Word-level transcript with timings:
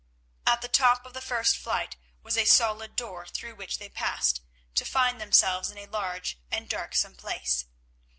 At 0.47 0.61
the 0.63 0.67
top 0.67 1.05
of 1.05 1.13
the 1.13 1.21
first 1.21 1.55
flight 1.55 1.95
was 2.23 2.35
a 2.35 2.43
solid 2.45 2.95
door 2.95 3.27
through 3.27 3.53
which 3.53 3.77
they 3.77 3.87
passed, 3.87 4.41
to 4.73 4.83
find 4.83 5.21
themselves 5.21 5.69
in 5.69 5.77
a 5.77 5.85
large 5.85 6.39
and 6.49 6.67
darksome 6.67 7.15
place. 7.15 7.65